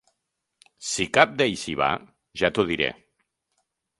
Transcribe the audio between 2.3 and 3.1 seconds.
ja t'ho diré.